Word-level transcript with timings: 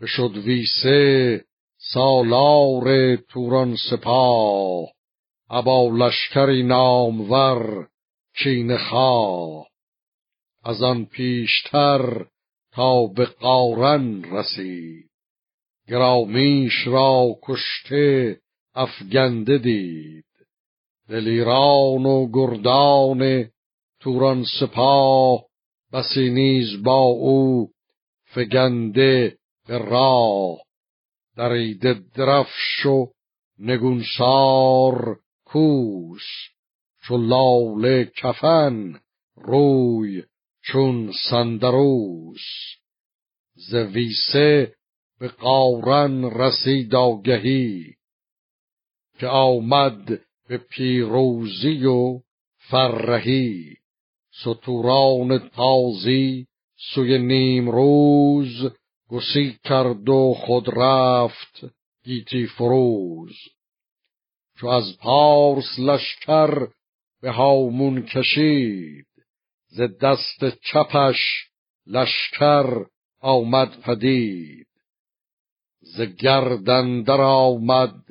بشد 0.00 0.36
ویسه 0.36 1.44
سالار 1.78 3.16
توران 3.16 3.76
سپاه 3.90 4.88
ابا 5.50 5.88
لشکری 5.88 6.62
نامور 6.62 7.88
کین 8.38 8.76
خواه. 8.76 9.66
از 10.64 10.82
آن 10.82 11.04
پیشتر 11.04 12.26
تا 12.72 13.06
به 13.06 13.24
قارن 13.24 14.24
رسید. 14.24 15.10
گرامیش 15.88 16.86
را 16.86 17.36
کشته 17.42 18.40
افگنده 18.74 19.58
دید. 19.58 20.24
دلیران 21.08 22.06
و 22.06 22.30
گردان 22.32 23.50
توران 24.00 24.44
سپاه 24.60 25.44
بسی 25.92 26.30
نیز 26.30 26.82
با 26.82 27.00
او 27.00 27.70
فگنده 28.24 29.38
به 29.66 29.78
راه. 29.78 30.58
دریده 31.36 31.94
درفش 32.14 32.86
و 32.86 33.06
نگونسار 33.58 35.20
کوس. 35.44 36.22
چو 37.02 37.16
لاله 37.16 38.04
کفن 38.04 39.00
روی 39.36 40.22
چون 40.62 41.12
سندروس. 41.30 42.40
ز 43.54 43.74
ویسه 43.74 44.74
به 45.20 45.28
قارن 45.28 46.24
رسید 46.24 46.94
آگهی 46.94 47.94
که 49.18 49.26
آمد 49.26 50.20
به 50.48 50.58
پیروزی 50.58 51.84
و 51.84 52.20
فرهی. 52.58 53.76
ستوران 54.30 55.48
تازی 55.48 56.46
سوی 56.94 57.18
نیم 57.18 57.70
روز 57.70 58.70
گسی 59.14 59.58
کرد 59.64 60.08
و 60.08 60.34
خود 60.34 60.68
رفت 60.76 61.60
گیتی 62.04 62.46
فروز. 62.46 63.36
چو 64.58 64.66
از 64.66 64.98
پارس 64.98 65.78
لشکر 65.78 66.68
به 67.22 67.30
هامون 67.30 68.02
کشید. 68.02 69.06
ز 69.68 69.80
دست 69.80 70.58
چپش 70.62 71.48
لشکر 71.86 72.86
آمد 73.20 73.80
پدید. 73.80 74.66
ز 75.80 76.00
گردن 76.00 77.02
در 77.02 77.20
آمد 77.20 78.04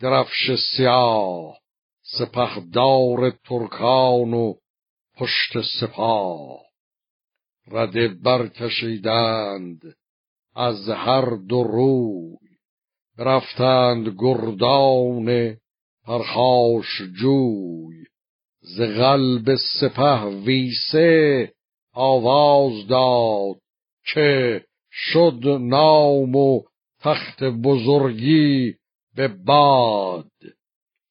درفش 0.00 0.50
سیاه. 0.76 1.58
سپهدار 2.02 3.30
ترکان 3.30 4.34
و 4.34 4.54
پشت 5.16 5.60
سپاه. 5.80 6.60
رده 7.66 8.08
برکشیدند. 8.08 9.94
از 10.54 10.88
هر 10.88 11.36
دو 11.48 11.62
روی. 11.62 12.36
رفتند 13.18 14.16
گردان 14.18 15.56
پرخاش 16.06 17.02
جوی. 17.20 18.04
ز 18.60 18.80
قلب 18.80 19.54
سپه 19.80 20.24
ویسه 20.24 21.52
آواز 21.94 22.86
داد 22.86 23.56
که 24.14 24.64
شد 24.90 25.40
نام 25.60 26.36
و 26.36 26.62
تخت 27.00 27.44
بزرگی 27.44 28.74
به 29.16 29.28
باد. 29.28 30.30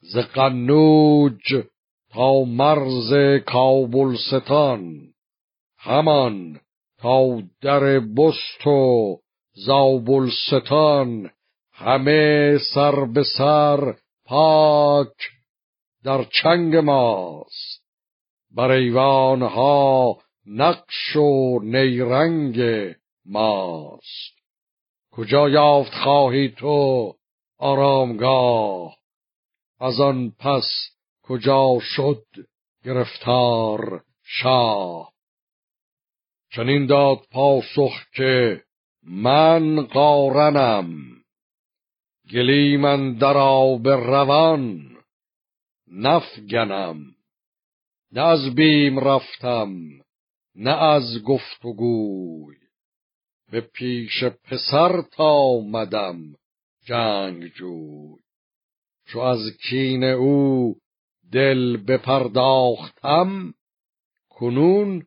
ز 0.00 0.18
قنوج 0.18 1.64
تا 2.12 2.44
مرز 2.44 3.40
کابلستان 3.46 5.12
همان 5.78 6.60
تا 6.98 7.42
در 7.62 8.00
بست 8.00 8.66
و 8.66 9.18
زابلستان 9.56 11.30
همه 11.72 12.58
سر 12.74 13.04
به 13.04 13.24
سر 13.38 13.94
پاک 14.24 15.30
در 16.04 16.24
چنگ 16.24 16.76
ماست. 16.76 17.82
بر 18.50 18.70
ایوانها 18.70 20.18
نقش 20.46 21.16
و 21.16 21.60
نیرنگ 21.62 22.60
ماست. 23.26 24.36
کجا 25.12 25.48
یافت 25.48 25.92
خواهی 25.94 26.48
تو 26.48 27.14
آرامگاه؟ 27.58 28.96
از 29.80 30.00
آن 30.00 30.32
پس 30.38 30.66
کجا 31.22 31.78
شد 31.80 32.26
گرفتار 32.84 34.02
شاه؟ 34.24 35.12
چنین 36.52 36.86
داد 36.86 37.18
پاسخ 37.30 37.92
که 38.14 38.65
من 39.08 39.82
قارنم 39.82 41.16
گلیمن 42.32 43.12
در 43.12 43.36
آب 43.36 43.88
روان 43.88 44.96
نفگنم. 45.92 47.16
نه 48.12 48.22
از 48.22 48.54
بیم 48.54 48.98
رفتم 48.98 49.76
نه 50.56 50.82
از 50.82 51.22
گفتگوی 51.22 52.56
به 53.50 53.60
پیش 53.60 54.24
پسر 54.24 55.02
تا 55.02 55.60
مدم 55.60 56.34
جنگ 56.84 57.46
جوی. 57.46 58.16
چو 59.06 59.18
از 59.18 59.38
کین 59.68 60.04
او 60.04 60.76
دل 61.32 61.76
بپرداختم 61.76 63.54
کنون 64.28 65.06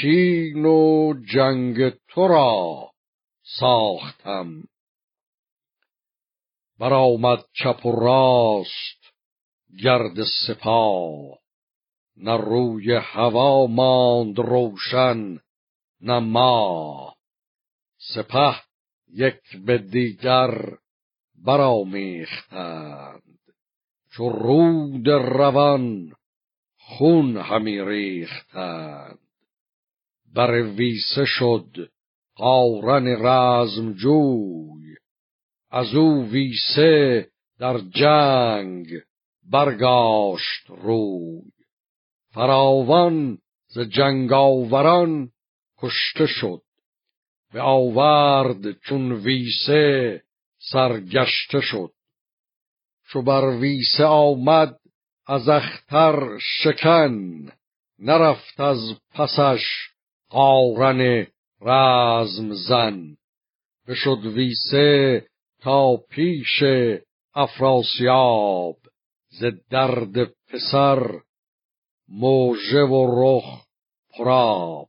کین 0.00 0.64
و 0.64 1.14
جنگ 1.34 1.88
تو 2.08 2.28
را 2.28 2.90
ساختم. 3.56 4.62
برآمد 6.78 7.44
چپ 7.52 7.86
و 7.86 7.92
راست 7.92 9.12
گرد 9.82 10.24
سپاه 10.46 11.38
نه 12.16 12.36
روی 12.36 12.94
هوا 12.94 13.66
ماند 13.66 14.38
روشن 14.38 15.40
نه 16.00 16.18
ما. 16.18 17.14
سپه 18.14 18.62
یک 19.08 19.56
به 19.66 19.78
دیگر 19.78 20.78
برآمیختند. 21.44 23.22
چو 24.12 24.28
رود 24.28 25.08
روان 25.08 26.12
خون 26.78 27.36
همی 27.36 27.80
ریختند. 27.80 29.18
بر 30.34 30.50
ویسه 30.50 31.24
شد 31.24 31.90
قارن 32.38 33.26
رزم 33.26 33.92
جوی 33.92 34.96
از 35.70 35.94
او 35.94 36.24
ویسه 36.24 37.28
در 37.58 37.78
جنگ 37.78 38.86
برگاشت 39.50 40.70
روی. 40.70 41.42
فراوان 42.34 43.38
ز 43.68 43.78
جنگاوران 43.78 45.30
کشته 45.78 46.26
شد. 46.26 46.62
به 47.52 47.60
آورد 47.60 48.72
چون 48.72 49.12
ویسه 49.12 50.22
سرگشته 50.58 51.60
شد. 51.60 51.92
چو 53.08 53.22
بر 53.22 53.44
ویسه 53.44 54.04
آمد 54.04 54.78
از 55.26 55.48
اختر 55.48 56.38
شکن 56.38 57.48
نرفت 57.98 58.60
از 58.60 58.78
پسش 59.14 59.64
قارن 60.30 61.26
رزم 61.60 62.52
زن 62.52 63.16
بشد 63.88 64.26
ویسه 64.26 65.26
تا 65.60 65.96
پیش 65.96 66.62
افراسیاب. 67.34 68.76
ز 69.30 69.44
درد 69.70 70.34
پسر 70.48 71.20
موژه 72.08 72.82
و 72.82 73.06
رخ 73.22 73.66
پراب 74.10 74.88